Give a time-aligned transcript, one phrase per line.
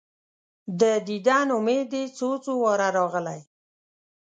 [0.81, 3.41] د دیدن امید دي څو، څو واره راغلی